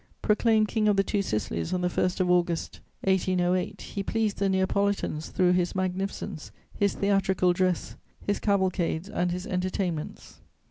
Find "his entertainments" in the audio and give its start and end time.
9.31-10.39